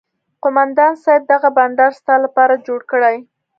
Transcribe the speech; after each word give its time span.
قومندان 0.43 0.91
صايب 1.03 1.23
دغه 1.31 1.49
بنډار 1.57 1.91
ستا 1.99 2.15
لپاره 2.25 2.53
جوړ 2.67 2.79
کړى. 2.91 3.15